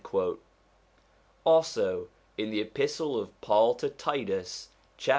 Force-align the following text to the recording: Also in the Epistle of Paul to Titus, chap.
Also 1.43 2.07
in 2.35 2.49
the 2.49 2.59
Epistle 2.59 3.19
of 3.19 3.39
Paul 3.41 3.75
to 3.75 3.87
Titus, 3.87 4.69
chap. 4.97 5.09